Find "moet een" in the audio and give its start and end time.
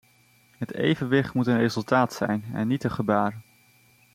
1.33-1.57